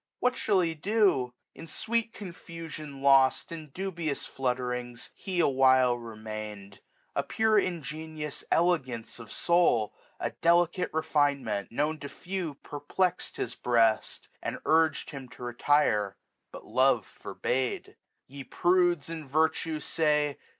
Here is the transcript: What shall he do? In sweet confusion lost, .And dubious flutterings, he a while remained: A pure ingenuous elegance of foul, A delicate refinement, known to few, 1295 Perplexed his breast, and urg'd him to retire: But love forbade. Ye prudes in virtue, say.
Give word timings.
What 0.19 0.35
shall 0.35 0.61
he 0.61 0.73
do? 0.73 1.31
In 1.53 1.67
sweet 1.67 2.11
confusion 2.11 3.03
lost, 3.03 3.51
.And 3.51 3.71
dubious 3.71 4.25
flutterings, 4.25 5.11
he 5.13 5.39
a 5.39 5.47
while 5.47 5.95
remained: 5.95 6.79
A 7.15 7.21
pure 7.21 7.59
ingenuous 7.59 8.43
elegance 8.51 9.19
of 9.19 9.29
foul, 9.29 9.93
A 10.19 10.31
delicate 10.31 10.89
refinement, 10.91 11.71
known 11.71 11.99
to 11.99 12.09
few, 12.09 12.57
1295 12.63 12.71
Perplexed 13.13 13.37
his 13.37 13.53
breast, 13.53 14.27
and 14.41 14.57
urg'd 14.65 15.11
him 15.11 15.29
to 15.37 15.43
retire: 15.43 16.17
But 16.51 16.65
love 16.65 17.05
forbade. 17.05 17.95
Ye 18.25 18.43
prudes 18.43 19.07
in 19.07 19.27
virtue, 19.27 19.79
say. 19.79 20.39